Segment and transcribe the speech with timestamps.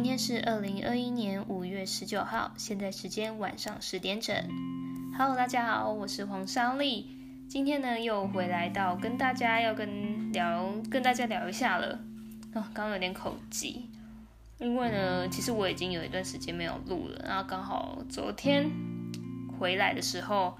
[0.00, 4.34] 今天是二零二一年五月十九号，现在时间晚上十点整。
[5.14, 7.06] Hello，大家好，我是黄莎莉。
[7.50, 12.00] 今天呢，又回来到跟大家要跟聊，跟大家聊一下了。
[12.54, 13.90] 哦，刚刚有点口急，
[14.58, 18.70] 因为呢，其实我已经有一段时间没有录了，然后刚好昨天
[19.58, 20.56] 回来的时候，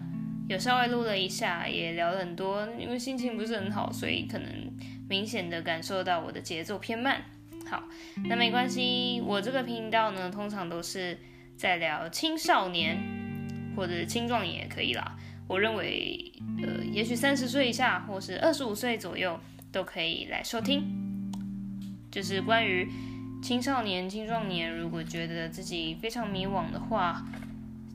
[0.50, 2.68] 有稍微录了一下，也聊了很多。
[2.78, 4.46] 因为心情不是很好，所以可能
[5.08, 7.22] 明显的感受到我的节奏偏慢。
[7.70, 7.84] 好，
[8.24, 9.22] 那没关系。
[9.24, 11.16] 我这个频道呢，通常都是
[11.56, 12.98] 在聊青少年
[13.76, 15.16] 或者青壮年也可以啦。
[15.46, 16.32] 我认为，
[16.64, 19.38] 呃，也许三十岁以下或是二十五岁左右
[19.70, 20.82] 都可以来收听。
[22.10, 22.88] 就是关于
[23.40, 27.24] 青少年、青壮年，如果觉得自己非常迷惘的话，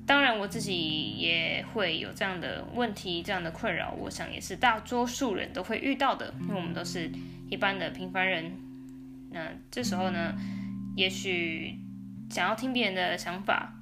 [0.06, 3.92] 当然我自己也会有这样的问题、这样的困扰。
[3.92, 7.12] 我想也是大多数人都会遇到的，因为我们都是
[7.50, 8.54] 一般的平凡人。
[9.36, 10.34] 那这时候呢，
[10.96, 11.78] 也许
[12.30, 13.78] 想要听别人的想法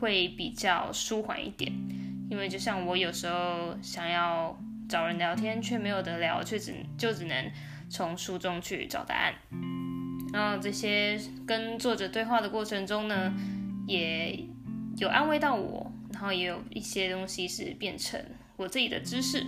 [0.00, 1.72] 会比较舒缓一点，
[2.28, 7.48] 因为就像我有时候想要找人聊天，却没有得聊，却只就只能
[7.88, 9.32] 从书中去找答案。
[10.32, 13.32] 然后这些跟作者对话的过程中呢，
[13.86, 14.36] 也
[14.96, 18.20] 有安慰到我，然后也有一些东西是变成
[18.56, 19.46] 我自己的知识，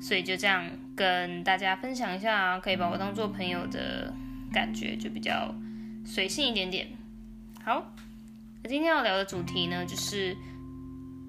[0.00, 0.64] 所以就这样
[0.96, 4.10] 跟大家分享一下，可以把我当做朋友的。
[4.52, 5.54] 感觉就比较
[6.04, 6.88] 随性一点点。
[7.62, 7.94] 好，
[8.62, 10.36] 那今天要聊的主题呢，就是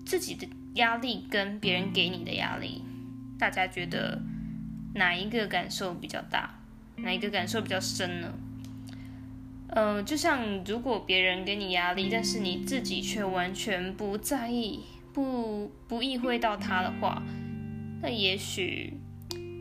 [0.06, 2.84] 自己的压力跟别人给你的压力，
[3.38, 4.22] 大家觉得
[4.96, 6.56] 哪一个感受比较大，
[6.98, 8.34] 哪一个感受比较深呢？
[9.70, 14.82] 呃，就像如果别人给你压力，但是你自己却完全不在意、
[15.14, 17.22] 不不意会到他的话，
[18.02, 18.94] 那也许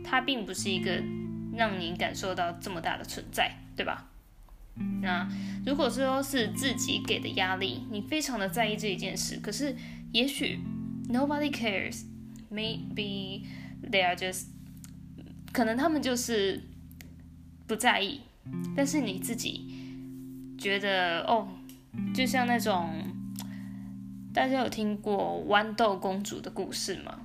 [0.02, 1.02] 他并不是一个。
[1.60, 4.06] 让你感受到这么大的存在，对吧？
[5.02, 5.28] 那
[5.66, 9.76] 如果说是自己给的压力，你非常的在意这一件事，可是
[10.10, 10.58] 也许
[11.10, 13.42] nobody cares，maybe
[13.92, 14.46] they are just，
[15.52, 16.62] 可能他们就是
[17.66, 18.22] 不在意，
[18.74, 19.66] 但是你自己
[20.56, 21.46] 觉得哦，
[22.14, 22.88] 就像那种
[24.32, 27.20] 大家有听过豌豆公主的故事吗？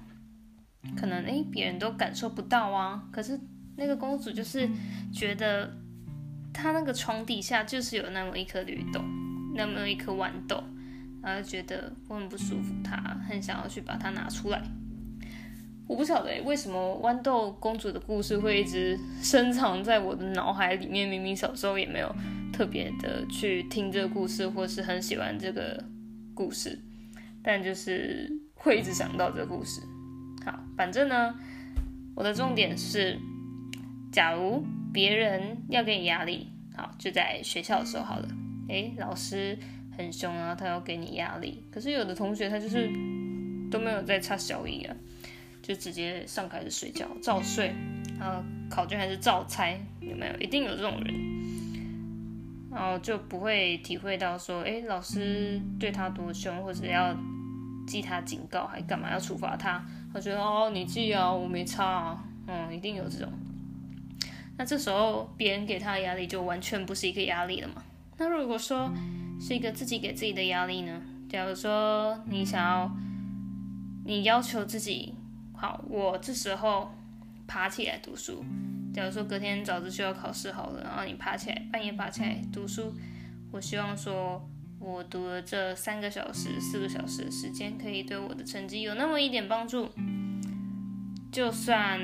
[0.97, 3.39] 可能诶，别人都感受不到啊，可是。
[3.77, 4.69] 那个公主就是
[5.13, 5.69] 觉得，
[6.53, 9.01] 她那个床底下就是有那么一颗绿豆，
[9.53, 10.63] 那么一颗豌豆，
[11.21, 12.95] 然后觉得我很不舒服，她
[13.27, 14.61] 很想要去把它拿出来。
[15.87, 22.15] 我不晓得为什么豌豆公主的故事会一直深藏在我的脑海里面，明明小时候也没有
[22.53, 25.83] 特别的去听这个故事，或是很喜欢这个
[26.33, 26.79] 故事，
[27.43, 29.81] 但就是会一直想到这个故事。
[30.45, 31.35] 好，反正呢，
[32.15, 33.19] 我的重点是。
[34.15, 38.25] 假如别人要给你压力，好，就在学校的时候好了。
[38.69, 39.59] 诶，老师
[39.97, 41.61] 很凶啊，他要给你压力。
[41.69, 42.89] 可是有的同学他就是
[43.69, 44.95] 都没有在插小椅啊，
[45.61, 47.75] 就直接上课就睡觉，照睡，
[48.17, 50.39] 然后考卷还是照猜，有没有？
[50.39, 51.13] 一定有这种人，
[52.71, 57.13] 然后就不会体会到说，诶，老师对他多凶，或者要
[57.85, 59.85] 记他警告，还干嘛要处罚他？
[60.13, 63.29] 他觉得哦，你记啊，我没差啊，嗯，一定有这种。
[64.57, 67.83] 那这时候别人给他的压力就完全不是一个压力了嘛？
[68.17, 68.89] 那如果说
[69.39, 71.01] 是一个自己给自己的压力呢？
[71.29, 72.89] 假如说你想要，
[74.05, 75.13] 你要求自己，
[75.53, 76.89] 好，我这时候
[77.45, 78.45] 爬起来读书。
[78.93, 82.93] 假如说隔天早自习要考试好了，然后你爬起来，半夜爬起来读书，
[83.51, 84.41] 我希望说
[84.79, 89.89] 我读了这三个小时、四个小时的时间，可以对我的成绩有那么一点帮助，
[91.29, 91.99] 就算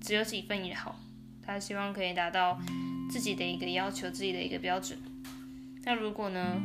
[0.00, 0.96] 只有几分也好。
[1.46, 2.58] 他希望可以达到
[3.08, 4.98] 自己的一个要求，自己的一个标准。
[5.84, 6.60] 那如果呢，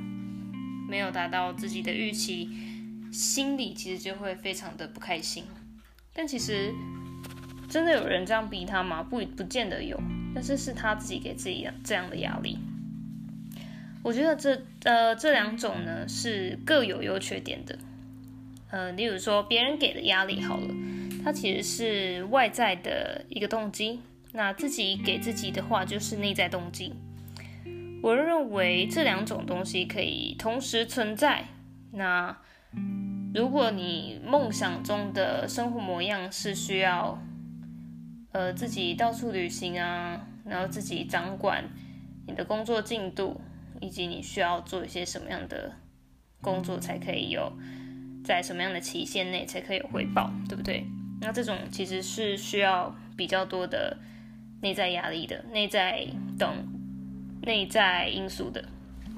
[0.89, 2.49] 没有达到自己的预期，
[3.11, 5.43] 心里其实就会非常的不开心。
[6.13, 6.73] 但其实
[7.69, 9.03] 真的有人这样逼他吗？
[9.03, 10.01] 不，不见得有。
[10.33, 12.57] 但是是他自己给自己这样的压力。
[14.01, 17.77] 我觉得这呃这两种呢是各有优缺点的。
[18.69, 20.73] 呃，例如说别人给的压力好了，
[21.23, 23.99] 它其实是外在的一个动机。
[24.33, 26.93] 那自己给自己的话，就是内在动机。
[28.01, 31.45] 我认为这两种东西可以同时存在。
[31.91, 32.35] 那
[33.33, 37.21] 如果你梦想中的生活模样是需要，
[38.31, 41.65] 呃，自己到处旅行啊，然后自己掌管
[42.25, 43.41] 你的工作进度，
[43.81, 45.73] 以及你需要做一些什么样的
[46.41, 47.51] 工作才可以有，
[48.23, 50.85] 在什么样的期限内才可以有回报，对不对？
[51.19, 53.97] 那这种其实是需要比较多的。
[54.61, 56.49] 内在压力的内在等
[57.43, 58.63] 内在因素的。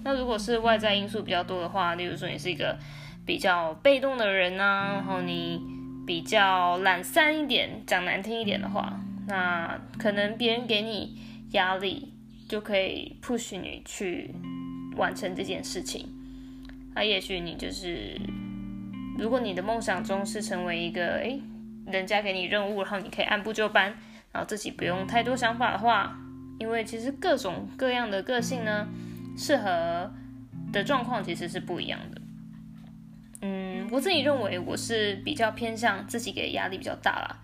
[0.03, 2.77] 那如果是外在因素比较多的话，例如说你是一个
[3.25, 5.61] 比较被动的人啊，然后你
[6.05, 11.17] 比较懒散一点，讲难听一点的话，那可能别人给你
[11.51, 12.11] 压力，
[12.49, 14.33] 就可以 push 你去
[14.97, 16.07] 完成这件事情。
[16.93, 18.19] 那也许你就是，
[19.17, 21.41] 如果你的梦想中是成为一个，诶，
[21.87, 23.95] 人家给你任务，然后你可以按部就班，
[24.33, 26.19] 然后自己不用太多想法的话，
[26.59, 28.85] 因为其实各种各样的个性呢。
[29.35, 30.13] 适合
[30.71, 32.21] 的状况其实是不一样的。
[33.41, 37.39] 嗯，我自己认为我是比较偏向自己给压力比较大啦，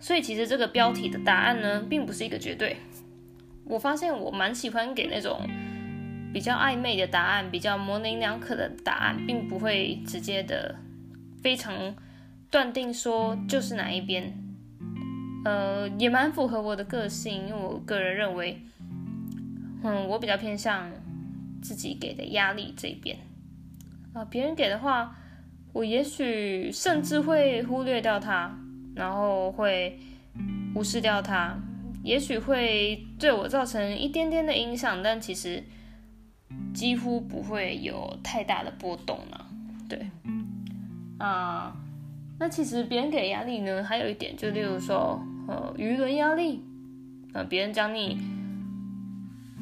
[0.00, 2.76] 所以其实这个标题的答案呢，并不是一个绝对。
[3.64, 5.48] 我发现我蛮喜欢给那种
[6.34, 10.74] 比较暧昧的答案，比较模棱两可的答案，并不会直接的
[11.40, 11.94] 非常
[12.50, 14.36] 断定说就是哪一边。
[15.44, 18.60] 呃，也蛮符合我的个性，因为我个人认为，
[19.82, 20.90] 嗯，我比较偏向。
[21.60, 23.18] 自己给的压力这边
[24.12, 25.18] 啊，别人给的话，
[25.72, 28.56] 我也许甚至会忽略掉它，
[28.94, 29.98] 然后会
[30.72, 31.58] 无视掉它，
[32.04, 35.64] 也许会对我造成一点点的影响，但其实
[36.72, 39.46] 几乎不会有太大的波动呢。
[39.88, 40.08] 对，
[41.18, 41.76] 啊，
[42.38, 46.62] 那其实别人给压力呢，还有一点，就例如说，呃，舆论压力，
[47.32, 48.18] 啊，别人讲你。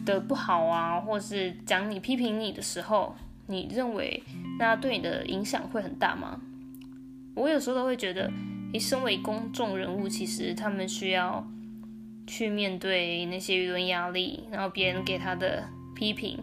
[0.04, 3.16] 的不好啊，或是讲你批评你的时候，
[3.48, 4.22] 你认为
[4.56, 6.40] 那对你的影响会很大吗？
[7.34, 8.30] 我有时候都会觉得，
[8.72, 11.44] 你身为公众人物，其实他们需要
[12.24, 15.64] 去面对那些舆论压力，然后别人给他的
[15.96, 16.38] 批评，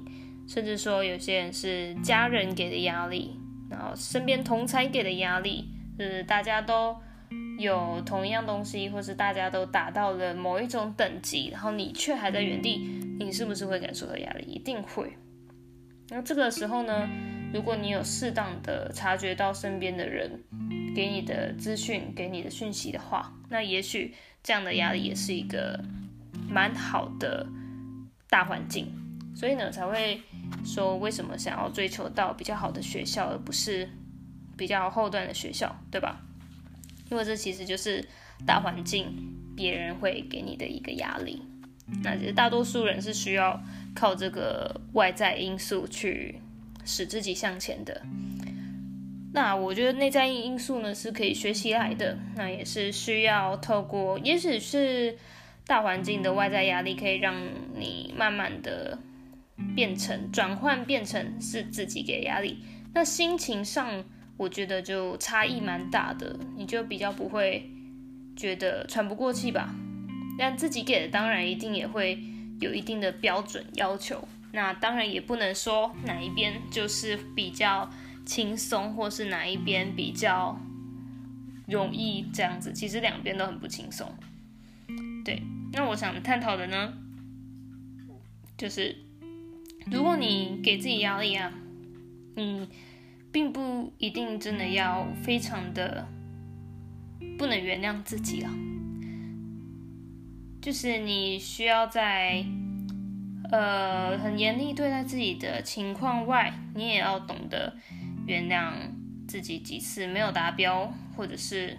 [0.46, 3.40] 甚至说有些人是家人给的压力，
[3.70, 6.96] 然后身边同侪给的压力，是大家都
[7.58, 12.78] 有同一样东西，或是大家都达到了某一种等级，然后你却还在原地。
[13.20, 14.44] 你是不是会感受到压力？
[14.46, 15.16] 一定会。
[16.10, 17.08] 那这个时候呢，
[17.54, 20.44] 如果你有适当的察觉到身边的人
[20.96, 25.80] 给你的资讯、给你的讯息的话，那也许这样的压力也是一个
[26.50, 27.48] 蛮好的
[28.30, 28.92] 大环境。
[29.36, 30.22] 所以呢，才会
[30.66, 33.90] 说为什么想要追求到比较好的学校，而不是
[34.58, 36.22] 比较后段的学校，对吧？
[37.12, 38.04] 因为这其实就是
[38.46, 39.14] 大环境
[39.56, 41.42] 别人会给你的一个压力。
[42.04, 43.62] 那其实大多数人是需要
[43.94, 46.40] 靠这个外在因素去
[46.86, 48.02] 使自己向前的。
[49.34, 55.18] 那我觉得内在因素呢是可以学习来的，那也是需要透过，也许是
[55.66, 57.36] 大环境的外在压力，可以让
[57.76, 58.98] 你慢慢的
[59.76, 62.64] 变成转换，变成是自己给压力。
[62.94, 64.06] 那心情上，
[64.44, 67.72] 我觉得就差异蛮大的，你就比较不会
[68.36, 69.74] 觉得喘不过气吧。
[70.38, 72.22] 但自己给的当然一定也会
[72.60, 77.90] 有一定的标准要求，那当然也不能说哪一边就是比较
[78.26, 80.60] 轻松，或是哪一边比较
[81.68, 84.14] 容易这样子，其实两边都很不轻松。
[85.24, 85.42] 对，
[85.72, 86.94] 那我想探讨的呢，
[88.58, 88.94] 就是
[89.90, 91.54] 如果你给自己压力啊，
[92.36, 92.68] 你
[93.34, 96.08] 并不一定真的要非常的
[97.38, 98.54] 不能原谅自己啊。
[100.62, 102.46] 就是你需要在，
[103.52, 107.76] 呃，很严厉对待自己的情况外，你也要懂得
[108.26, 108.72] 原谅
[109.28, 111.78] 自己几次没有达标，或者是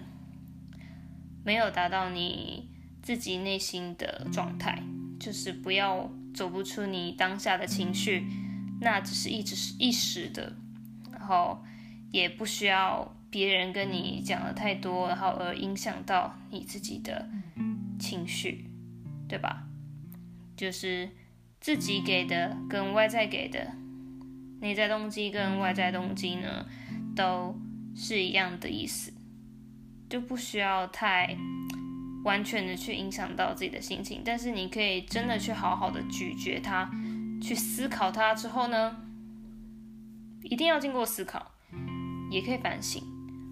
[1.45, 2.69] 没有达到你
[3.01, 4.83] 自己内心的状态，
[5.19, 8.27] 就是不要走不出你当下的情绪，
[8.83, 10.55] 那只是一直是一时的，
[11.25, 11.63] 然后
[12.11, 17.29] 也不需要别人跟你讲的太多，然后而影响到你自己的
[17.99, 18.71] 情绪。
[19.27, 19.65] 对吧？
[20.55, 21.09] 就是
[21.59, 23.73] 自己给的跟外在给的
[24.61, 26.67] 内在动机跟外在动机呢，
[27.17, 27.59] 都
[27.97, 29.13] 是一样的意思，
[30.11, 31.35] 就不需要太
[32.23, 34.21] 完全的去影响到自己的心情。
[34.23, 36.89] 但是你可以真的去好好的咀嚼它，
[37.43, 38.95] 去思考它之后呢，
[40.45, 41.51] 一定要经过思考，
[42.31, 43.03] 也可以反省。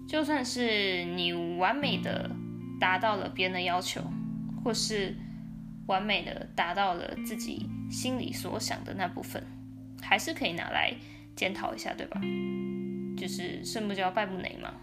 [0.07, 2.31] 就算是你完美的
[2.79, 4.01] 达到了别人的要求，
[4.63, 5.15] 或是。
[5.85, 9.45] 完美的达到了自己心里所想的那部分，
[10.01, 10.93] 还是可以拿来
[11.35, 12.21] 检讨一下，对吧？
[13.17, 14.73] 就是胜不骄败不馁嘛。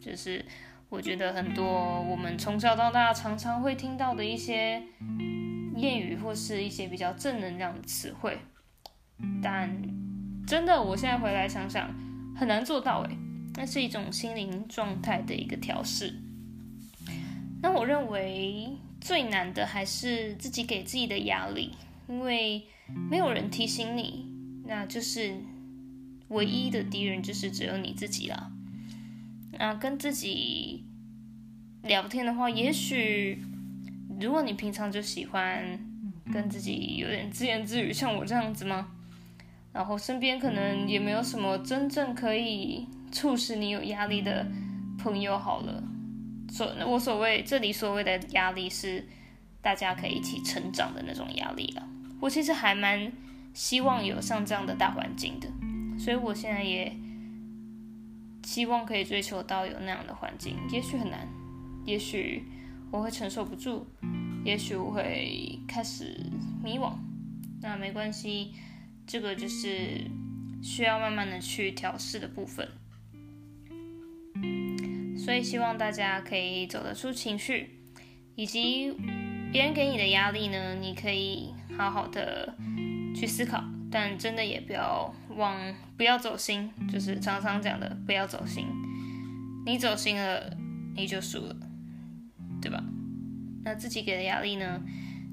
[0.00, 0.44] 就是
[0.88, 4.80] 我觉得很多我们从小到大常常会听到的一些
[5.74, 8.38] 谚语，或是一些比较正能量的词汇，
[9.42, 9.68] 但
[10.46, 11.92] 真的我现在回来想想，
[12.36, 13.16] 很难做到诶。
[13.56, 16.14] 那是一种心灵状态的一个调试。
[17.62, 18.70] 那我认为。
[18.98, 21.70] 最难的还是自己给自己的压力，
[22.08, 22.64] 因为
[23.08, 24.26] 没有人提醒你，
[24.64, 25.36] 那就是
[26.28, 28.50] 唯一的敌人，就是只有你自己了。
[29.52, 30.86] 那跟自己
[31.82, 33.40] 聊天的话，也许
[34.18, 35.78] 如果你平常就喜欢
[36.32, 38.88] 跟自己有点自言自语，像我这样子吗？
[39.76, 44.46] 然后身边可能也没有什么真正可以促使你有压力的
[44.98, 45.84] 朋友，好了。
[46.48, 49.06] 所我所谓这里所谓的压力是
[49.60, 51.86] 大家可以一起成长的那种压力了。
[52.18, 53.12] 我其实还蛮
[53.52, 55.46] 希望有像这样的大环境的，
[55.98, 56.90] 所以我现在也
[58.46, 60.56] 希望可以追求到有那样的环境。
[60.72, 61.28] 也许很难，
[61.84, 62.42] 也许
[62.90, 63.86] 我会承受不住，
[64.42, 66.18] 也许我会开始
[66.64, 66.94] 迷惘。
[67.60, 68.54] 那没关系，
[69.06, 70.00] 这个就是
[70.62, 72.68] 需要慢慢的去调试的部分。
[75.16, 77.80] 所以希望大家可以走得出情绪，
[78.34, 78.92] 以及
[79.50, 82.54] 别人给你的压力呢，你可以好好的
[83.14, 88.66] 去思考，但真的也不要往不要走心，就是常常讲的不要走心，
[89.64, 90.56] 你走心了
[90.94, 91.56] 你就输了，
[92.62, 92.84] 对吧？
[93.64, 94.80] 那自己给的压力呢，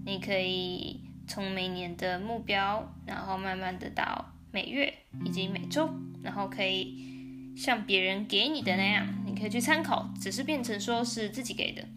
[0.06, 4.94] 你可以从每年的目标，然后慢慢的到每月
[5.26, 5.90] 以及每周，
[6.22, 7.12] 然后可以。
[7.56, 11.88] 像别人给你的那样，你可以去参考，只是变成说是自己给的。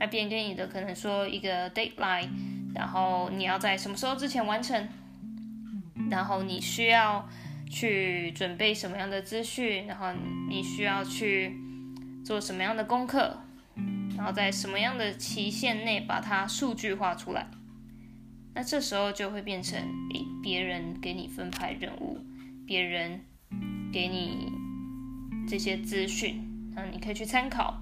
[0.00, 2.26] 那别人给你的可能说一个 deadline，
[2.74, 4.88] 然后你要在什么时候之前完成，
[6.10, 7.28] 然后你需要
[7.70, 10.06] 去准备什么样的资讯，然后
[10.48, 11.56] 你需要去
[12.24, 13.38] 做什么样的功课，
[14.16, 17.46] 然后在什么样的期限内把它数据化出来。
[18.58, 19.78] 那这时候就会变成，
[20.12, 22.18] 诶，别人给你分派任务，
[22.66, 23.20] 别人
[23.92, 24.50] 给你。
[25.46, 27.80] 这些资讯，嗯，你可以去参考，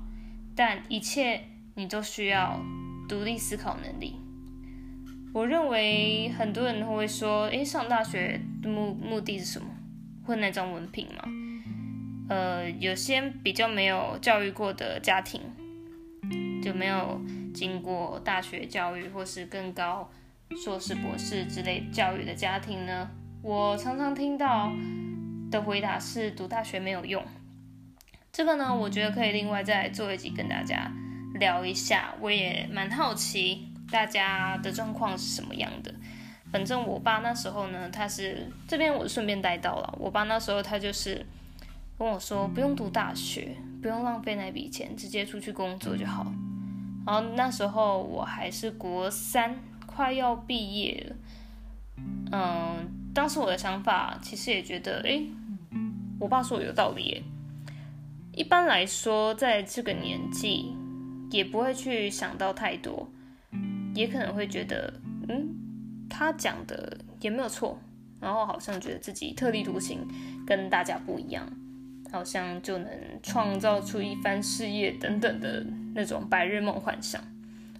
[0.54, 1.44] 但一切
[1.76, 2.60] 你都需要
[3.08, 4.16] 独立思考能力。
[5.32, 9.66] 我认为很多人会说，诶，上大学的目目的是什么？
[10.26, 11.24] 混那张文凭吗？
[12.28, 15.40] 呃，有些比较没有教育过的家庭，
[16.62, 17.18] 就没有
[17.54, 20.10] 经过大学教育或是更高
[20.54, 23.10] 硕士、博士之类教育的家庭呢，
[23.42, 24.72] 我常常听到
[25.50, 27.24] 的回答是，读大学没有用。
[28.32, 30.90] 这个呢，我觉得可以另外再做一集跟大家
[31.34, 32.14] 聊一下。
[32.20, 35.94] 我也蛮好奇大家的状况是什么样的。
[36.52, 39.94] 反正我爸那时候呢，他是这边我顺便带到了。
[39.98, 41.24] 我爸那时候他就是
[41.98, 46.32] 跟我说，不用读大学，不用浪费那笔钱，直接出去工作就好。
[47.06, 49.56] 然后那时候我还是国三，
[49.96, 51.16] 快要毕业了。
[52.30, 55.26] 嗯，当时我的想法其实也觉得，诶，
[56.20, 57.22] 我爸说有道理耶。
[58.32, 60.76] 一般来说，在这个年纪，
[61.30, 63.08] 也不会去想到太多，
[63.94, 64.92] 也可能会觉得，
[65.30, 65.48] 嗯，
[66.10, 67.78] 他讲的也没有错，
[68.20, 70.06] 然后好像觉得自己特立独行，
[70.46, 71.50] 跟大家不一样，
[72.12, 72.90] 好像就能
[73.22, 77.18] 创造出一番事业等等的那种白日梦幻想。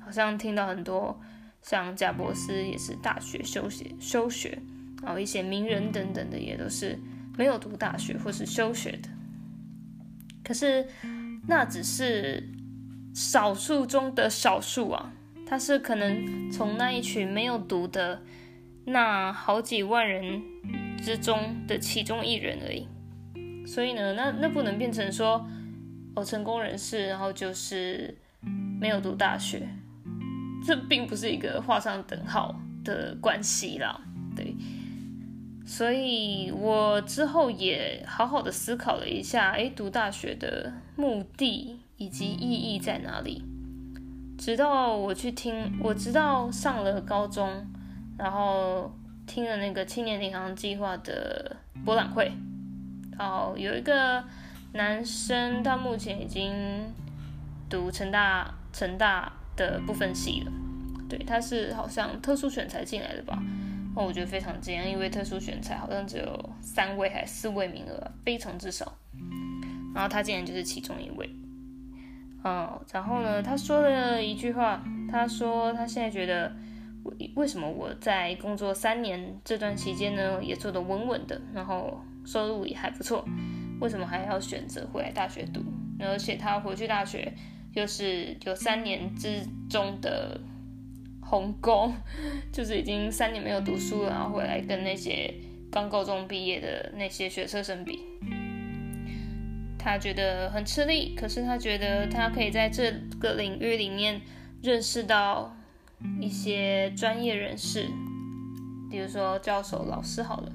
[0.01, 1.21] 好像听到很多
[1.69, 4.57] 像贾伯斯也是大学休学休学，
[5.03, 6.97] 然后一些名人等等的也都是
[7.37, 9.09] 没有读大学或是休学的。
[10.45, 10.87] 可是，
[11.49, 12.49] 那只是
[13.13, 15.13] 少数中的少数啊！
[15.45, 18.23] 他是可能从那一群没有读的
[18.85, 20.41] 那好几万人
[20.99, 22.87] 之中的其中一人而已。
[23.67, 25.45] 所以呢，那那不能变成说，
[26.15, 28.17] 哦，成功人士，然后就是
[28.81, 29.69] 没有读大学，
[30.67, 32.55] 这并不是一个画上等号
[32.85, 34.01] 的关系啦，
[34.35, 34.55] 对。
[35.65, 43.43] 所以我之后也好好的思考了一下，诶，读大学的目的以及意义在哪里？
[44.39, 47.67] 直到我去听，我直到上了高中，
[48.19, 48.93] 然后
[49.27, 52.31] 听了那个青年领航计划的博览会，
[53.19, 54.23] 然后有一个
[54.75, 56.53] 男生，他目前已经
[57.69, 60.53] 读成大成大的不分系了，
[61.09, 63.43] 对，他是好像特殊选才进来的吧。
[63.95, 68.93] 我觉得非常惊讶，因为特殊选才好像只有三位还是四位名额，非常之少。
[69.95, 71.29] 然后他竟然就是其中一位。
[72.45, 76.55] 嗯，然后呢，他说了一句话，他说他现在觉得，
[77.35, 83.25] 为什么我在工作三年这段期间呢，也做得稳稳的，然后收入也还不错，
[83.81, 85.63] 为什么还要选择回来大学读？
[85.99, 87.33] 而且他回去大学
[87.77, 90.41] 就是有三年之中的。
[91.29, 91.93] 鸿沟
[92.53, 95.35] 就是已经三年没有读书了，然后回来跟那些
[95.73, 97.99] 刚高中毕业的那些学生生比，
[99.77, 101.17] 他觉得很吃力。
[101.17, 104.21] 可是他觉得他可以在这个领域里面
[104.63, 105.53] 认识到
[106.21, 107.89] 一些专业人士，
[108.89, 110.53] 比如说教授、老师好了，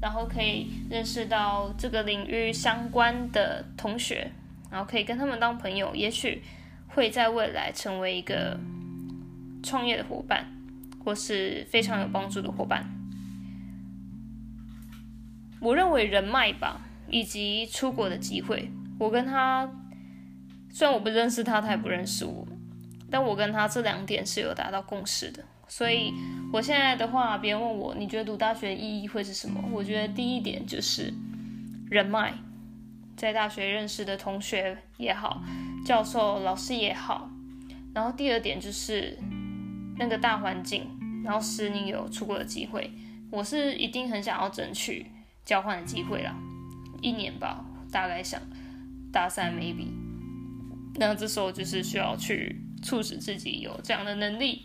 [0.00, 4.30] 然后可以认识到这个领域相关的同学，
[4.74, 6.42] 然后可以跟他们当朋友，也许
[6.88, 8.58] 会在未来成为一个
[9.62, 10.44] 创业的伙伴，
[11.04, 12.84] 或是非常有帮助的伙伴。
[15.60, 19.70] 我认为人脉吧，以及出国的机会，我跟他
[20.70, 22.44] 虽然我不认识他，他也不认识我。
[23.08, 26.12] 但我跟他这两点是有达到共识的，所以
[26.52, 29.62] 我现在的话，别人问我，你觉得读大学的意义会是什么？
[29.70, 31.14] 我觉得第一点就是
[31.88, 32.34] 人脉，
[33.24, 35.42] 在大学认识的同学也好，
[35.84, 37.30] 教授、老师也好。
[37.94, 39.18] 然后第二点就是
[39.98, 40.86] 那个大环境，
[41.24, 42.90] 然后使你有出国的机会。
[43.30, 45.06] 我是一定很想要争取
[45.44, 46.36] 交换的机会啦，
[47.00, 48.38] 一年吧，大概想
[49.10, 49.88] 大三 maybe。
[50.96, 52.60] 那这时候就是需要去。
[52.82, 54.60] 促使自己有这样的能力，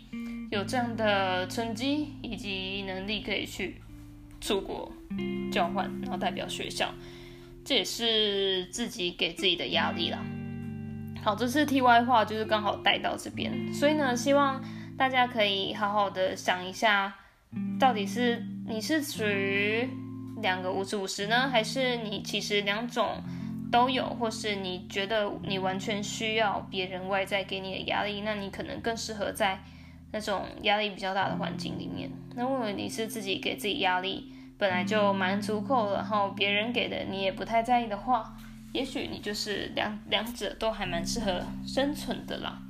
[0.50, 3.76] 有这样的成绩以及能力可以去
[4.42, 4.92] 出国
[5.50, 6.92] 交换，然后代表学校，
[7.70, 10.18] 这也是自己给自己的压力啦。
[11.22, 14.60] 好，这是题外话，就是刚好带到这边，所以呢，希望
[14.98, 17.14] 大家可以好好的想一下，
[17.78, 19.88] 到底是你是属于
[20.42, 23.22] 两个五十五十呢，还是你其实两种？
[23.70, 29.60] 都有，或是你觉得你完全需要别人外在给你的压力，那你可能更适合在
[30.10, 32.10] 那种压力比较大的环境里面。
[32.34, 38.36] 那如果你是自己给自己压力本来就蛮足够了，然后别人给的你也不太在意的话，
[38.72, 42.60] 也许你就是两两者都还蛮适合生存的啦。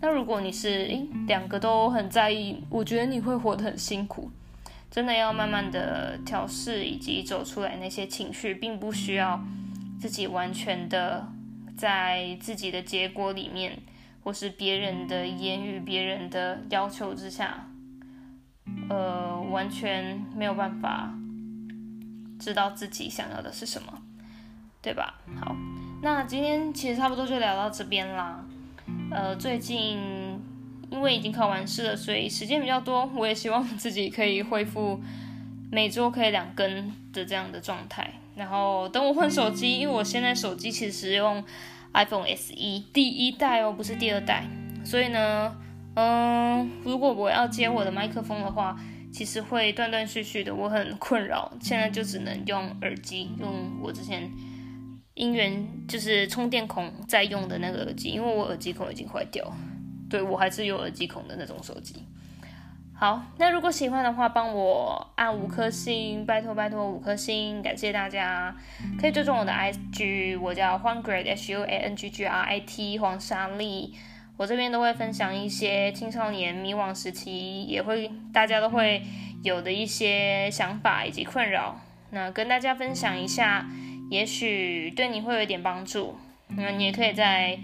[0.00, 4.30] 那如果你是诶两个都很在意，我觉得你会活得很辛苦，
[4.90, 9.40] 真的要慢慢的调试以及走出来那些情绪，并不需要。
[10.00, 11.28] 自己完全的
[11.76, 13.78] 在自己的结果里面，
[14.24, 17.68] 或是别人的言语、别人的要求之下，
[18.88, 21.12] 呃，完全没有办法
[22.38, 23.92] 知道自己想要的是什么，
[24.80, 25.14] 对吧？
[25.40, 25.54] 好，
[26.02, 28.44] 那今天其实差不多就聊到这边啦。
[29.10, 29.98] 呃，最近
[30.90, 35.00] 因为已经考完试了，所以时间比较多，我也希望自己可以恢复
[35.70, 38.12] 每周可以两更的这样的状态。
[38.34, 41.44] 然后等我换手机，因为我现在手机其实用
[41.92, 42.54] iPhone SE
[42.92, 44.44] 第一代哦，不是第二代。
[44.84, 45.54] 所以呢，
[45.94, 48.74] 嗯，如果我要接我的麦克风的话，
[49.12, 51.52] 其实会断断续续的，我很困扰。
[51.60, 54.30] 现在就只能用耳机，用我之前
[55.14, 59.52] 音源就是充电孔在用的那个耳机，因为我耳机孔已经坏掉。
[60.08, 62.06] 对，我还是有耳机孔的那种手机。
[62.94, 68.56] 好，那如果喜欢的话，帮我按五颗星，拜托拜托五颗星，感谢大家。
[68.98, 73.94] 可以追踪我的 IG，我叫 Huanggrit，H U A N G G R I T，黄莎莉。
[74.42, 79.00] 我这边都会分享一些青少年迷惘时期，也会大家都会
[79.44, 83.64] 有的一些想法以及困扰，那跟大家分享一下，
[84.10, 86.16] 也许对你会有一点帮助。
[86.56, 87.56] 那你也可以在。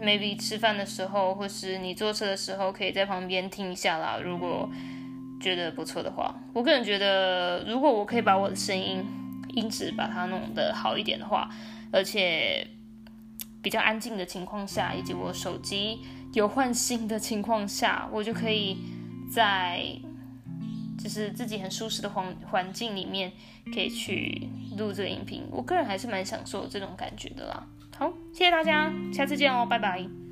[0.00, 4.20] maybe 吃饭的时候，或是你坐车的时候，可以在旁边听一下啦。
[4.22, 4.70] 如果
[5.40, 9.02] 觉得不错的话，我个人觉得，如果我可以把我的声音
[9.54, 11.48] 音质把它弄得好一点的话，
[11.90, 12.64] 而且
[13.60, 15.98] 比较安静的情况下，以及我手机
[16.32, 18.78] 有换新的情况下，我就可以
[19.32, 19.84] 在
[20.98, 23.32] 就是自己很舒适的环环境里面，
[23.72, 25.44] 可以去录这个音频。
[25.50, 27.66] 我个人还是蛮享受这种感觉的啦。
[27.96, 30.27] 好，谢谢大家，下次见哦，拜拜。